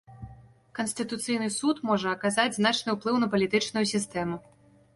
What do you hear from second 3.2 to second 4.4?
на палітычную сістэму.